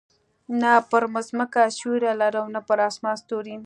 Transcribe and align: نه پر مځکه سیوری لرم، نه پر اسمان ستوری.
نه 0.61 0.71
پر 0.89 1.03
مځکه 1.13 1.61
سیوری 1.77 2.11
لرم، 2.21 2.45
نه 2.55 2.61
پر 2.67 2.79
اسمان 2.89 3.15
ستوری. 3.21 3.55